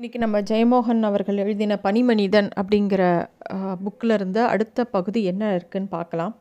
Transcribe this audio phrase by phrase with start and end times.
[0.00, 3.02] இன்றைக்கி நம்ம ஜெயமோகன் அவர்கள் எழுதின பனிமனிதன் அப்படிங்கிற
[3.82, 6.32] புக்கில் இருந்த அடுத்த பகுதி என்ன இருக்குன்னு பார்க்கலாம்.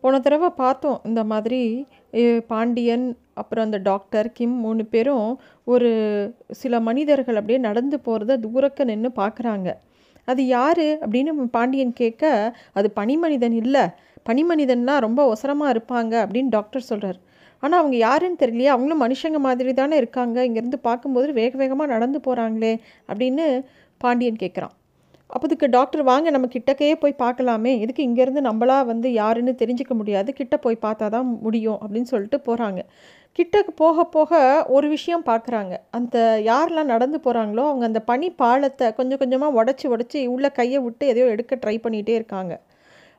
[0.00, 1.60] போன தடவை பார்த்தோம் இந்த மாதிரி
[2.52, 3.04] பாண்டியன்
[3.40, 5.28] அப்புறம் அந்த டாக்டர் கிம் மூணு பேரும்
[5.64, 5.90] ஒரு
[6.62, 9.68] சில மனிதர்கள் அப்படியே நடந்து போகிறத தூரக்க நின்று பார்க்குறாங்க.
[10.28, 12.24] அது யார் அப்படின்னு பாண்டியன் கேட்க
[12.72, 13.84] அது பனிமனிதன் இல்லை.
[14.30, 17.20] பனிமனிதன்னா ரொம்ப ஒசரமாக இருப்பாங்க அப்படின்னு டாக்டர் சொல்கிறார்
[17.62, 18.70] ஆனால் அவங்க யாருன்னு தெரியலையே.
[18.74, 20.38] அவங்களும் மனுஷங்க மாதிரி தானே இருக்காங்க.
[20.48, 22.72] இங்கேருந்து பார்க்கும்போது வேக வேகமாக நடந்து போகிறாங்களே
[23.10, 23.46] அப்படின்னு
[24.00, 24.74] பாண்டியன் கேட்குறான்
[25.30, 27.70] அப்போதுக்கு டாக்டர் வாங்க நம்ம கிட்டக்கையே போய் பார்க்கலாமே.
[27.84, 30.30] எதுக்கு இங்கேருந்து நம்மளா வந்து யாருன்னு தெரிஞ்சுக்க முடியாது.
[30.40, 32.82] கிட்ட போய் பார்த்தா தான் முடியும் அப்படின்னு சொல்லிட்டு போகிறாங்க
[33.38, 34.30] கிட்டக்கு போக போக
[34.74, 36.16] ஒரு விஷயம் பார்க்குறாங்க அந்த
[36.50, 41.26] யாரெல்லாம் நடந்து போகிறாங்களோ அவங்க அந்த பனி பாலத்தை கொஞ்சம் கொஞ்சமாக உடச்சி உடச்சி உள்ள கையை விட்டு எதையோ
[41.34, 42.54] எடுக்க ட்ரை பண்ணிகிட்டே இருக்காங்க.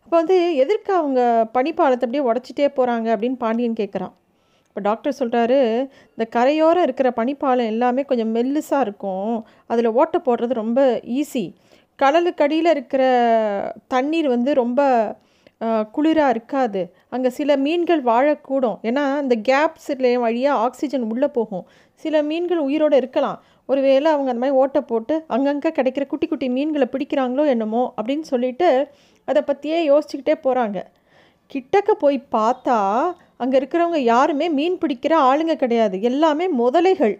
[0.03, 1.19] அப்போ வந்து எதற்கு அவங்க
[1.57, 4.13] பனிப்பாலத்தை அப்படியே உடச்சிட்டே போகிறாங்க அப்படின்னு பாண்டியன் கேட்குறான்
[4.77, 5.55] இப்போ டாக்டர் சொல்கிறாரு
[6.15, 9.31] இந்த கரையோரம் இருக்கிற பனிப்பாலம் எல்லாமே கொஞ்சம் மெல்லுசாக இருக்கும்.
[9.71, 10.81] அதில் ஓட்டை போடுறது ரொம்ப
[11.19, 11.43] ஈஸி
[11.99, 13.01] கடலுக்கடியில் இருக்கிற
[13.93, 14.79] தண்ணீர் வந்து ரொம்ப
[15.95, 16.81] குளிராக இருக்காது.
[17.15, 18.77] அங்கே சில மீன்கள் வாழக்கூடும்.
[18.89, 19.89] ஏன்னா இந்த கேப்ஸ்
[20.25, 21.65] வழியாக ஆக்சிஜன் உள்ளே போகும்.
[22.05, 23.37] சில மீன்கள் உயிரோடு இருக்கலாம்.
[23.71, 28.69] ஒருவேளை அவங்க அந்த மாதிரி ஓட்டை போட்டு அங்கங்கே கிடைக்கிற குட்டி குட்டி மீன்களை பிடிக்கிறாங்களோ என்னமோ அப்படின்னு சொல்லிட்டு
[29.27, 30.81] அதை பற்றியே யோசிச்சுக்கிட்டே போகிறாங்க
[31.51, 32.77] கிட்டக்க போய் பார்த்தா
[33.37, 35.95] அங்கே இருக்கிறவங்க யாருமே மீன் பிடிக்கிற ஆளுங்க கிடையாது.
[36.09, 37.15] எல்லாமே முதலைகள்.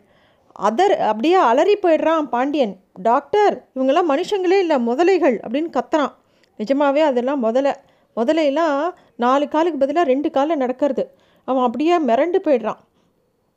[0.68, 2.74] அதர் அப்படியே அலறி போயிடுறான் பாண்டியன்.
[3.10, 6.14] டாக்டர் இவங்கெல்லாம் மனுஷங்களே இல்லை முதலைகள் அப்படின்னு கத்துறான்.
[6.60, 7.74] நிஜமாவே அதெல்லாம் முதலை
[8.18, 8.78] முதலையெல்லாம்
[9.24, 11.04] நாலு காலுக்கு பதிலாக ரெண்டு காலில் நடக்கிறது.
[11.48, 12.80] அவன் அப்படியே மிரண்டு போயிடுறான்.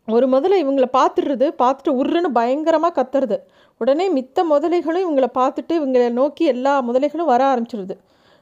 [0.09, 3.37] ஒரு முதல்ல இவங்களை பார்த்துடுறது பார்த்துட்டு உருன்னு பயங்கரமாக கத்துறது.
[3.81, 7.95] உடனே மித்த முதலைகளும் இவங்களை பார்த்துட்டு இவங்களை நோக்கி எல்லா முதலைகளும் வர ஆரம்பிச்சிருது.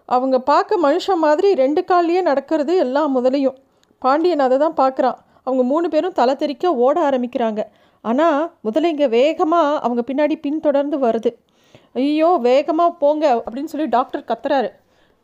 [0.09, 3.57] அவங்க பார்க்க மனுஷன் மாதிரி ரெண்டு கால்லையே நடக்கிறது எல்லா முதலையும்.
[3.99, 5.15] பாண்டியன் அதை தான் பார்க்குறான்.
[5.43, 7.63] அவங்க மூணு பேரும் தலை தெறிக்க ஓட ஆரம்பிக்கிறாங்க.
[8.03, 11.35] ஆனால் முதலைங்க வேகமாக அவங்க பின்னாடி பின்தொடர்ந்து வருது.
[11.95, 14.69] ஐயோ வேகமாக போங்க அப்படின்னு சொல்லி டாக்டர் கத்துறாரு.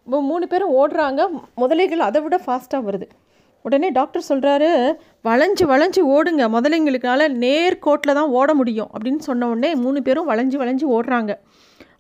[0.04, 1.28] மூணு பேரும் ஓடுறாங்க.
[1.56, 3.08] முதலைகள் அதை விட ஃபாஸ்ட்டாக வருது.
[3.62, 6.48] உடனே டாக்டர் சொல்கிறாரு வளைஞ்சு வளைஞ்சு ஓடுங்க.
[6.48, 8.88] முதலைங்களுக்கால நேர்கோட்டில் தான் ஓட முடியும்.
[8.98, 11.38] அப்படின்னு சொன்ன உடனே மூணு பேரும் வளைஞ்சு வளைஞ்சு ஓடுறாங்க.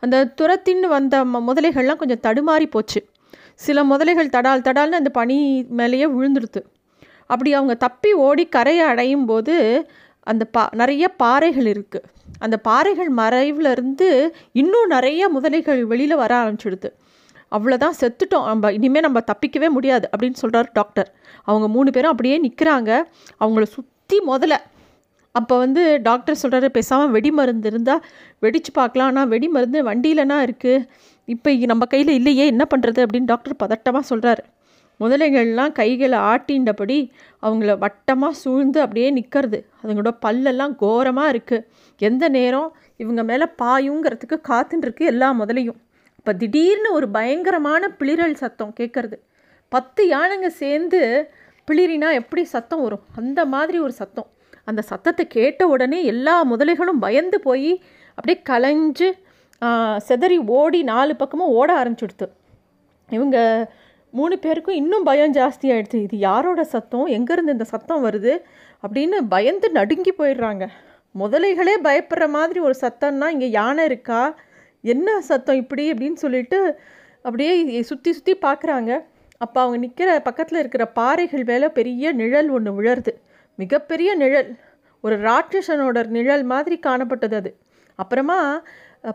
[0.00, 3.06] அந்த துரத்தின்னு வந்த ம- முதலைகள்லாம் கொஞ்சம் தடுமாறி போச்சு.
[3.60, 5.38] சில முதலைகள் தடால் தடால்னு அந்த பனி
[5.80, 6.62] மேலேயே விழுந்துடுது
[7.32, 9.54] அப்படி அவங்க தப்பி ஓடி கரையை அடையும் போது
[10.32, 12.08] அந்த பா நிறைய பாறைகள் இருக்குது
[12.44, 14.08] அந்த பாறைகள் மறைவுல இருந்து
[14.62, 16.88] இன்னும் நிறைய முதலைகள் வெளியில் வர ஆரம்பிச்சிடுது.
[17.52, 18.46] அவ்வளோதான் செத்துட்டோம்.
[18.50, 21.08] நம்ம இனிமேல் நம்ம தப்பிக்கவே முடியாது அப்படின்னு சொல்கிறார் டாக்டர்.
[21.48, 22.90] அவங்க மூணு பேரும் அப்படியே நிற்கிறாங்க
[23.42, 24.56] அவங்கள சுற்றி முதல்ல
[25.34, 28.02] அப்போ வந்து டாக்டர் சொல்கிறாரு பேசாமல் வெடி மருந்து இருந்தால்
[28.44, 29.08] வெடிச்சு பார்க்கலாம்.
[29.12, 30.86] ஆனால் வெடி மருந்து வண்டியிலனா இருக்குது
[31.28, 34.44] இப்போ நம்ம கையில் இல்லையே என்ன பண்ணுறது அப்படின்னு டாக்டர் பதட்டமாக சொல்கிறாரு
[35.00, 36.98] முதலைகள்லாம் கைகளை ஆட்டின்றபடி
[37.42, 41.66] அவங்கள வட்டமாக சூழ்ந்து அப்படியே நிற்கிறது அதுங்களோட பல்லெல்லாம் கோரமாக இருக்குது
[42.00, 45.78] எந்த நேரம் இவங்க மேலே பாயுங்கிறதுக்கு காத்துட்டுருக்கு எல்லா முதலையும்.
[46.18, 49.16] இப்போ திடீர்னு ஒரு பயங்கரமான பிளிரல் சத்தம் கேட்குறது
[49.72, 51.00] பத்து யானைங்க சேர்ந்து
[51.68, 53.04] பிளிரினா எப்படி சத்தம் வரும்?
[53.16, 54.28] அந்த மாதிரி ஒரு சத்தம்.
[54.64, 57.72] அந்த சத்தத்தை கேட்ட உடனே எல்லா முதலைகளும் பயந்து போய்
[58.18, 59.08] அப்படியே கலைஞ்சு
[60.08, 62.26] சிதறி ஓடி நாலு பக்கமும் ஓட ஆரம்பிச்சுடுத்து.
[63.10, 63.38] இவங்க
[64.14, 67.06] மூணு பேருக்கும் இன்னும் பயம் ஜாஸ்தி ஆயிடுச்சு இது யாரோட சத்தம்?
[67.16, 68.32] எங்கேருந்து இந்த சத்தம் வருது?
[68.82, 70.64] அப்படின்னு பயந்து நடுங்கி போயிடுறாங்க.
[71.14, 74.20] முதலைகளே பயப்படுற மாதிரி ஒரு சத்தம்னா இங்கே யானை இருக்கா?
[74.84, 75.84] என்ன சத்தம் இப்படி?
[75.92, 76.58] அப்படின்னு சொல்லிட்டு
[77.24, 77.52] அப்படியே
[77.90, 78.90] சுற்றி சுற்றி பார்க்குறாங்க
[79.40, 83.12] அப்போ அவங்க நிற்கிற பக்கத்தில் இருக்கிற பாறைகள் மேலே பெரிய நிழல் ஒன்று விழருது
[83.58, 84.50] மிகப்பெரிய நிழல்.
[85.04, 87.50] ஒரு ராட்சசனோட நிழல் மாதிரி காணப்பட்டது அது.
[87.98, 88.38] அப்புறமா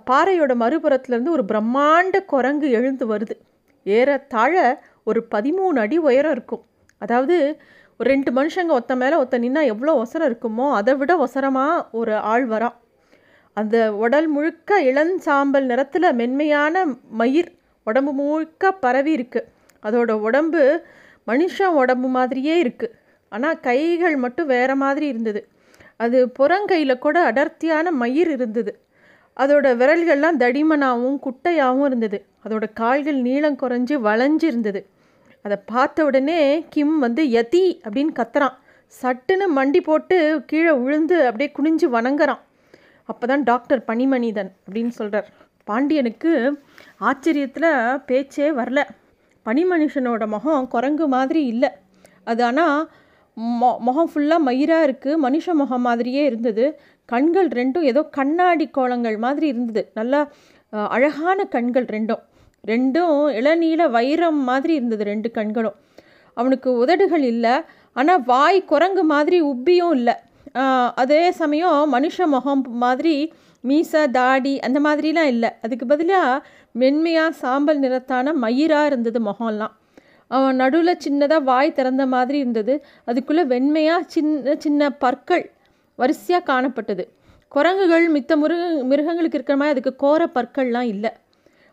[0.09, 3.35] பாறையோட மறுபுறத்துலேருந்து ஒரு பிரம்மாண்ட குரங்கு எழுந்து வருது.
[3.85, 4.53] ஏறத்தாழ
[5.09, 6.63] ஒரு பதிமூணு அடி உயரம் இருக்கும்.
[7.01, 7.38] அதாவது
[8.00, 12.45] ஒரு ரெண்டு மனுஷங்க ஒத்த மேலே ஒத்த நின்னா எவ்வளோ ஒசரம் இருக்குமோ அதை விட ஒசரமாக ஒரு ஆள்
[12.53, 12.69] வரா
[13.57, 16.83] அந்த உடல் முழுக்க இளஞ்சாம்பல் நிறத்தில் மென்மையான
[17.21, 17.50] மயிர்
[17.88, 19.41] உடம்பு முழுக்க பரவி இருக்கு.
[19.83, 20.61] அதோட உடம்பு
[21.27, 22.95] மனுஷன் உடம்பு மாதிரியே இருக்குது
[23.31, 25.41] ஆனால் கைகள் மட்டும் வேற மாதிரி இருந்தது.
[26.03, 28.71] அது புறங்கையில் கூட அடர்த்தியான மயிர் இருந்தது.
[29.41, 32.18] அதோட விரல்கள்லாம் தடிமனாகவும் குட்டையாகவும் இருந்தது.
[32.45, 34.81] அதோட கால்கள் நீளம் குறைஞ்சு வளைஞ்சு இருந்தது.
[35.45, 36.39] அதை பார்த்த உடனே
[36.74, 38.56] கிம் வந்து யதி அப்படின்னு கத்துறான்.
[38.94, 40.18] சட்டுன்னு மண்டி போட்டு
[40.50, 42.41] கீழே விழுந்து அப்படியே குனிஞ்சு வணங்குறான்.
[43.09, 45.27] அப்போ தான் டாக்டர் பனிமனிதன் அப்படின்னு சொல்கிறார்
[45.68, 46.31] பாண்டியனுக்கு
[47.09, 47.71] ஆச்சரியத்தில்
[48.09, 48.80] பேச்சே வரல.
[49.45, 51.69] பனிமனுஷனோட முகம் குரங்கு மாதிரி இல்லை.
[52.31, 52.77] அது ஆனால்
[53.59, 56.65] மொ முகம் ஃபுல்லாக மயிராக இருக்குது மனுஷ முகம் மாதிரியே இருந்தது.
[57.11, 59.83] கண்கள் ரெண்டும் ஏதோ கண்ணாடி கோலங்கள் மாதிரி இருந்தது.
[60.00, 60.21] நல்லா
[60.95, 62.23] அழகான கண்கள் ரெண்டும்.
[62.71, 65.77] ரெண்டும் இளநீல வைரம் மாதிரி இருந்தது ரெண்டு கண்களும்.
[66.39, 67.56] அவனுக்கு உதடுகள் இல்லை.
[68.00, 70.15] ஆனால் வாய் குரங்கு மாதிரி உப்பியும் இல்லை.
[71.01, 73.15] அதே சமயம் மனுஷ முகம் மாதிரி
[73.69, 75.50] மீசை தாடி அந்த மாதிரிலாம் இல்லை.
[75.65, 76.44] அதுக்கு பதிலாக
[76.81, 79.73] மென்மையாக சாம்பல் நிறத்தான மயிராக இருந்தது முகம்லாம்.
[80.35, 82.73] அவன் நடுவில் சின்னதாக வாய் திறந்த மாதிரி இருந்தது.
[83.09, 85.45] அதுக்குள்ளே வெண்மையாக சின்ன சின்ன பற்கள்
[86.00, 87.04] வரிசையாக காணப்பட்டது.
[87.51, 91.12] குரங்குகள் மித்த மிருக மிருகங்களுக்கு இருக்கிற மாதிரி அதுக்கு கோர பற்கள்லாம் இல்லை.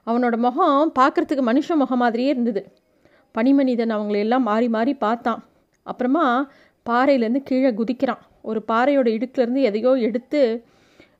[0.06, 2.62] அவனோட முகம் பார்க்குறதுக்கு மனுஷ முகம் மாதிரியே இருந்தது.
[3.34, 5.40] பனிமனிதன் அவங்களையெல்லாம் மாறி மாறி பார்த்தான்.
[5.86, 6.24] அப்புறமா
[6.86, 8.22] பாறையிலேருந்து கீழே குதிக்கிறான்.
[8.42, 10.40] ஒரு பாறையோட இடுக்குலேருந்து எதையோ எடுத்து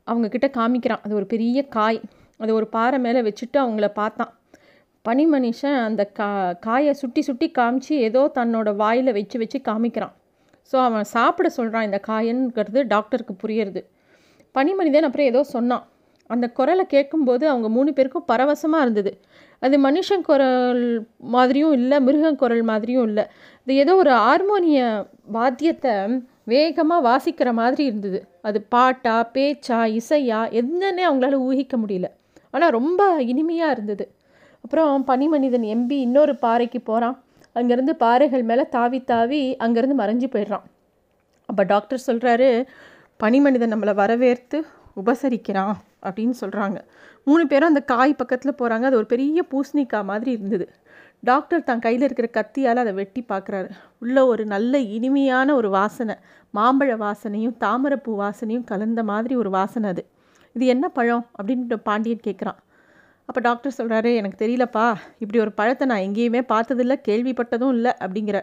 [0.07, 1.03] அவங்கக்கிட்ட காமிக்கிறான்.
[1.03, 1.99] அது ஒரு பெரிய காய்.
[2.37, 4.31] அது ஒரு பாறை மேலே வச்சுட்டு அவங்கள பார்த்தான்.
[5.05, 6.29] பனி மனுஷன் அந்த கா
[6.65, 10.15] காயை சுட்டி சுட்டி காமிச்சு ஏதோ தன்னோட வாயில் வச்சு வச்சு காமிக்கிறான்.
[10.71, 13.81] ஸோ அவன் சாப்பிட சொல்கிறான் இந்த காயங்கிறது டாக்டருக்கு புரியுறது.
[14.55, 15.85] பனிமனிதன் அப்புறம் ஏதோ சொன்னான்.
[16.29, 19.11] அந்த குரலை கேட்கும்போது அவங்க மூணு பேருக்கும் பரவசமாக இருந்தது.
[19.61, 20.81] அது மனுஷன் குரல்
[21.35, 23.25] மாதிரியும் இல்லை மிருகம் குரல் மாதிரியும் இல்லை.
[23.63, 24.79] இது ஏதோ ஒரு ஹார்மோனிய
[25.37, 25.93] வாத்தியத்தை
[26.43, 28.19] வேகமாக வாசிக்கிற மாதிரி இருந்தது.
[28.41, 32.09] அது பாட்டா பேச்சா இசையா என்னன்னே அவங்களால ஊகிக்க முடியல.
[32.53, 34.05] ஆனால் ரொம்ப இனிமையாக இருந்தது.
[34.63, 37.17] அப்புறம் பனிமனிதன் எம்பி இன்னொரு பாறைக்கு போகிறான்
[37.57, 40.65] அங்கேருந்து பாறைகள் மேலே தாவி தாவி அங்கேருந்து மறைஞ்சு போயிடுறான்.
[41.49, 42.49] அப்போ டாக்டர் சொல்கிறாரு
[43.23, 44.59] பனிமனிதன் நம்மளை வரவேற்று
[45.01, 45.75] உபசரிக்கிறான்
[46.05, 46.77] அப்படின்னு சொல்கிறாங்க
[47.23, 50.67] மூணு பேரும் அந்த காய் பக்கத்தில் போகிறாங்க அது ஒரு பெரிய பூசணிக்காய் மாதிரி இருந்தது.
[51.23, 53.69] டாக்டர் தன் கையில் இருக்கிற கத்தியால் அதை வெட்டி பார்க்குறாரு
[53.99, 56.15] உள்ள ஒரு நல்ல இனிமையான ஒரு வாசனை
[56.53, 60.03] மாம்பழ வாசனையும் தாமரைப்பூ வாசனையும் கலந்த மாதிரி ஒரு வாசனை அது.
[60.55, 61.25] இது என்ன பழம்?
[61.37, 62.59] அப்படின்ட்டு பாண்டியன் கேட்குறான்
[63.29, 64.85] அப்போ டாக்டர் சொல்கிறாரு எனக்கு தெரியலப்பா
[65.21, 68.37] இப்படி ஒரு பழத்தை நான் எங்கேயுமே பார்த்ததில்ல கேள்விப்பட்டதும் இல்லை அப்படிங்கிற.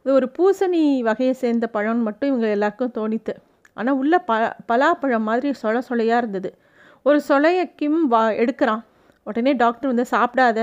[0.00, 3.34] அது ஒரு பூசணி வகையை சேர்ந்த பழம்னு மட்டும் இவங்க எல்லாருக்கும் தோணித்து.
[3.76, 4.32] ஆனால் உள்ள ப
[4.70, 6.50] பலாப்பழம் மாதிரி சொல சொலையாக இருந்தது.
[7.06, 8.82] ஒரு சொலைய கிம் வா எடுக்கிறான்.
[9.26, 10.58] உடனே டாக்டர் வந்து சாப்பிடாத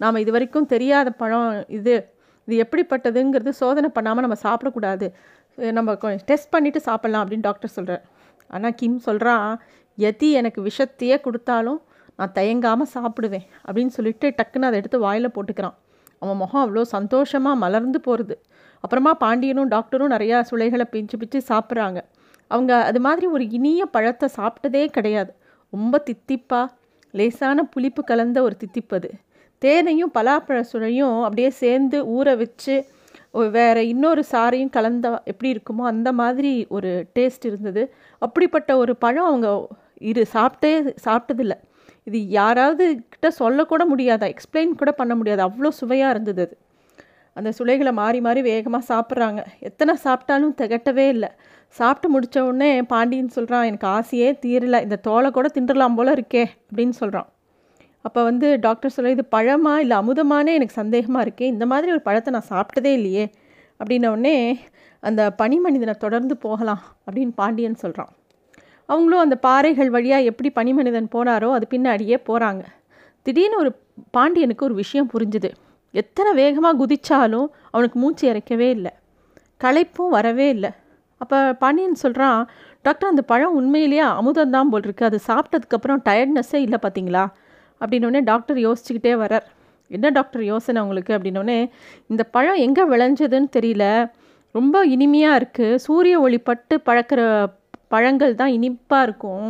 [0.00, 1.48] நாம் இது வரைக்கும் தெரியாத பழம்
[1.78, 1.96] இது.
[2.48, 5.06] இது எப்படிப்பட்டதுங்கிறது சோதனை பண்ணாமல் நம்ம சாப்பிடக்கூடாது.
[5.58, 5.90] நம்ம
[6.30, 8.04] டெஸ்ட் பண்ணிவிட்டு சாப்பிட்லாம் அப்படின்னு டாக்டர் சொல்கிறார்
[8.50, 9.48] ஆனால் கிம் சொல்கிறான்
[9.98, 11.80] எதி எனக்கு விஷத்தையே கொடுத்தாலும்
[12.18, 15.76] நான் தயங்காமல் சாப்பிடுவேன் அப்படின்னு சொல்லிட்டு டக்குன்னு அதை எடுத்து வாயில் போட்டுக்கிறான்.
[16.22, 18.36] அவன் முகம் அவ்வளோ சந்தோஷமாக மலர்ந்து போகிறது
[18.84, 22.00] அப்புறமா பாண்டியனும் டாக்டரும் நிறையா சுளைகளை பிச்சு பிச்சு சாப்பிட்றாங்க.
[22.50, 25.30] அவங்க அது மாதிரி ஒரு இனிய பழத்தை சாப்பிட்டதே கிடையாது.
[25.72, 26.66] ரொம்ப தித்திப்பாக
[27.14, 29.10] லேசான புளிப்பு கலந்த ஒரு தித்திப்பு அது.
[29.62, 32.74] தேனையும் பலாப்பழ சுழையும் அப்படியே சேர்ந்து ஊற வச்சு
[33.56, 37.82] வேறு இன்னொரு சாரையும் கலந்த எப்படி இருக்குமோ அந்த மாதிரி ஒரு டேஸ்ட் இருந்தது.
[38.18, 39.48] அப்படிப்பட்ட ஒரு பழம் அவங்க
[40.10, 40.72] இரு சாப்பிட்டே
[41.06, 41.58] சாப்பிட்டதில்லை.
[42.06, 44.26] இது யாராவது கிட்ட சொல்லக்கூட முடியாதா?
[44.34, 45.42] எக்ஸ்பிளைன் கூட பண்ண முடியாது.
[45.48, 46.54] அவ்வளோ சுவையாக இருந்தது அது.
[47.36, 49.40] அந்த சுளைகளை மாறி மாறி வேகமாக சாப்பிட்றாங்க.
[49.60, 51.30] எத்தனை சாப்பிட்டாலும் திகட்டவே இல்லை.
[51.68, 54.80] சாப்பிட்டு முடித்த உடனே பாண்டியன் சொல்கிறான் எனக்கு ஆசையே தீரலை.
[54.82, 57.28] இந்த தோலை கூட தின்றலாம் போல் இருக்கே அப்படின்னு சொல்கிறான்
[58.02, 60.52] அப்போ வந்து டாக்டர் சொல்ல இது பழமா இல்லை அமுதமானே?
[60.54, 61.46] எனக்கு சந்தேகமாக இருக்கே.
[61.54, 63.24] இந்த மாதிரி ஒரு பழத்தை நான் சாப்பிட்டதே இல்லையே
[63.80, 64.36] அப்படின்ன உடனே
[65.02, 68.12] அந்த பனி மனிதனை தொடர்ந்து போகலாம் அப்படின்னு பாண்டியன் சொல்கிறான்
[68.88, 72.64] அவங்களும் அந்த பாறைகள் வழியாக எப்படி பனிமனிதன் போனாரோ அது பின்னாடியே போகிறாங்க
[73.26, 73.70] திடீர்னு ஒரு
[74.16, 75.50] பாண்டியனுக்கு ஒரு விஷயம் புரிஞ்சுது.
[75.94, 78.92] எத்தனை வேகமாக குதித்தாலும் அவனுக்கு மூச்சு இறைக்கவே இல்லை.
[79.60, 80.70] களைப்பும் வரவே இல்லை.
[81.20, 82.40] அப்போ பாண்டியன் சொல்கிறான்
[82.82, 87.24] டாக்டர் அந்த பழம் உண்மையிலேயே அமுதம் தான் போல் இருக்குது அது சாப்பிட்டதுக்கப்புறம் டயர்ட்னஸ்ஸே இல்லை பார்த்தீங்களா
[87.80, 89.46] அப்படின்னோடனே டாக்டர் யோசிச்சுக்கிட்டே வரார்
[89.90, 91.12] என்ன டாக்டர் யோசனை உங்களுக்கு?
[91.16, 91.58] அப்படின்னோடனே
[92.10, 93.86] இந்த பழம் எங்கே விளைஞ்சதுன்னு தெரியல.
[94.54, 97.20] ரொம்ப இனிமையாக இருக்குது சூரிய ஒளி பட்டு பழக்கிற
[97.94, 99.48] பழங்கள் தான் இனிப்பாக இருக்கும்.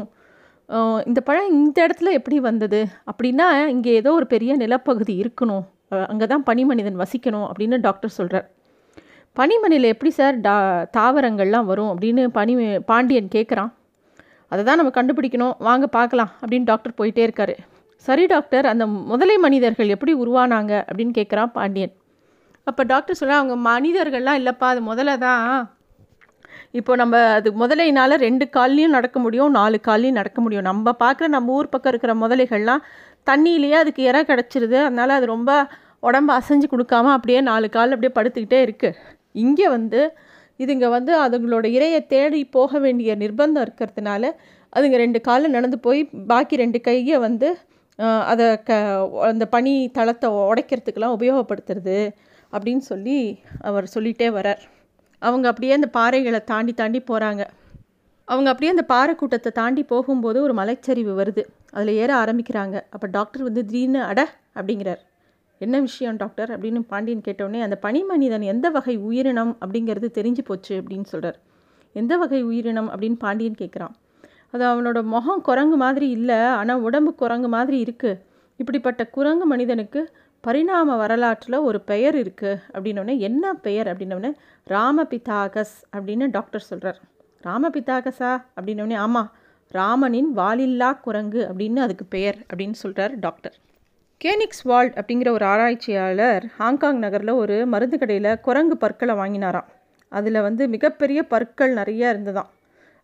[1.09, 2.81] இந்த பழம் இந்த இடத்துல எப்படி வந்தது?
[3.11, 5.65] அப்படின்னா இங்கே ஏதோ ஒரு பெரிய நிலப்பகுதி இருக்கணும்.
[6.13, 8.47] அங்கே தான் பனிமனிதன் வசிக்கணும் அப்படின்னு டாக்டர் சொல்கிறார்
[9.39, 10.55] பனிமணியில் எப்படி சார் டா
[10.97, 12.53] தாவரங்கள்லாம் வரும் அப்படின்னு பனி
[12.91, 13.71] பாண்டியன் கேட்குறான்
[14.53, 15.55] அதை தான் நம்ம கண்டுபிடிக்கணும்.
[15.69, 17.55] வாங்க பார்க்கலாம் அப்படின்னு டாக்டர் போயிட்டே இருக்காரு.
[18.07, 21.95] சரி டாக்டர் அந்த முதலை மனிதர்கள் எப்படி உருவானாங்க அப்படின்னு கேட்குறான் பாண்டியன்.
[22.71, 25.43] அப்போ டாக்டர் சொல்ல அவங்க மனிதர்கள்லாம் இல்லைப்பா அது முதல்ல தான்
[26.75, 30.67] இப்போ நம்ம அது முதலையினால் ரெண்டு கால்லையும் நடக்க முடியும் நாலு கால்லையும் நடக்க முடியும்.
[30.71, 32.83] நம்ம பார்க்குற நம்ம ஊர் பக்கம் இருக்கிற முதலைகள்லாம்
[33.27, 34.79] தண்ணியிலேயே அதுக்கு இற கிடச்சிருது.
[34.87, 35.51] அதனால் அது ரொம்ப
[36.09, 38.99] உடம்பு அசைஞ்சு கொடுக்காம அப்படியே நாலு கால் அப்படியே படுத்துக்கிட்டே இருக்குது
[39.45, 40.01] இங்கே வந்து
[40.61, 44.25] இதுங்க வந்து அதுங்களோட இறையை தேடி போக வேண்டிய நிர்பந்தம் இருக்கிறதுனால
[44.73, 46.01] அதுங்க ரெண்டு காலில் நடந்து போய்
[46.33, 47.49] பாக்கி ரெண்டு கையை வந்து
[48.31, 48.79] அதை க
[49.31, 51.99] அந்த பனி தளத்தை உடைக்கிறதுக்கெலாம் உபயோகப்படுத்துறது
[52.53, 53.19] அப்படின்னு சொல்லி
[53.69, 54.63] அவர் சொல்லிகிட்டே வரார்
[55.25, 57.43] அவங்க அப்படியே அந்த பாறைகளை தாண்டி தாண்டி போகிறாங்க
[58.29, 61.43] அவங்க அப்படியே அந்த பாறை கூட்டத்தை தாண்டி போகும்போது ஒரு மலைச்சரிவு வருது.
[61.71, 62.77] அதில் ஏற ஆரம்பிக்கிறாங்க.
[62.91, 64.21] அப்போ டாக்டர் வந்து திடீர்னு அட
[64.55, 65.03] அப்படிங்கிறார்.
[65.61, 66.51] என்ன விஷயம் டாக்டர்?
[66.51, 71.39] அப்படின்னு பாண்டியன் கேட்டோடனே அந்த பனி மனிதன் எந்த வகை உயிரினம் அப்படிங்கிறது தெரிஞ்சு போச்சு அப்படின்னு சொல்கிறார்
[71.97, 72.89] எந்த வகை உயிரினம்?
[72.91, 73.95] அப்படின்னு பாண்டியன் கேட்குறான்
[74.51, 78.21] அது அவனோட முகம் குரங்கு மாதிரி இல்லை ஆனால் உடம்பு குரங்கு மாதிரி இருக்குது
[78.61, 80.01] இப்படிப்பட்ட குரங்கு மனிதனுக்கு
[80.45, 84.31] பரிணாம வரலாற்றில் ஒரு பெயர் இருக்குது அப்படின்னோடனே என்ன பெயர் அப்படின்னோடனே
[84.67, 87.01] ராமபிதாகஸ் அப்படின்னு டாக்டர் சொல்கிறார்
[87.45, 89.31] ராமபிதாகஸா அப்படின்னோடனே ஆமாம்
[89.71, 93.55] ராமனின் வாலில்லா குரங்கு அப்படின்னு அதுக்கு பெயர் அப்படின்னு சொல்கிறார் டாக்டர்
[94.21, 99.69] கேனிக்ஸ் வால்ட் அப்படிங்கிற ஒரு ஆராய்ச்சியாளர் ஹாங்காங் நகரில் ஒரு மருந்து கடையில் குரங்கு பற்களை வாங்கினாராம்.
[100.13, 102.51] அதில் வந்து மிகப்பெரிய பற்கள் நிறையா இருந்ததாம்.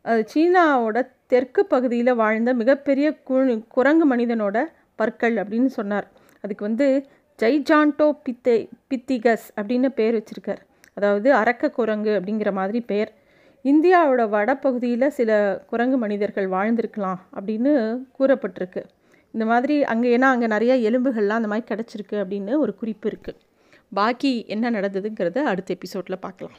[0.05, 3.09] அது சீனாவோட தெற்கு பகுதியில் வாழ்ந்த மிகப்பெரிய
[3.77, 4.57] குரங்கு மனிதனோட
[4.97, 6.07] பற்கள் அப்படின்னு சொன்னார்.
[6.45, 6.87] அதுக்கு வந்து
[7.41, 8.55] ஜைஜான்டோ பித்தே
[8.91, 10.63] பித்திகஸ் அப்படின்னு பேர் வச்சுருக்கார்.
[10.97, 13.11] அதாவது அரக்க குரங்கு அப்படிங்கிற மாதிரி பேர்.
[13.65, 15.31] இந்தியாவோட வடப்பகுதியில் சில
[15.71, 17.73] குரங்கு மனிதர்கள் வாழ்ந்திருக்கலாம் அப்படின்னு
[18.19, 18.83] கூறப்பட்டிருக்கு.
[19.35, 23.41] இந்த மாதிரி அங்கே ஏன்னா அங்கே நிறைய எலும்புகள்லாம் அந்த மாதிரி கிடச்சிருக்கு அப்படின்னு ஒரு குறிப்பு இருக்குது
[23.99, 26.59] பாக்கி என்ன நடந்ததுங்கிறத அடுத்த எபிசோடில் பார்க்கலாம்.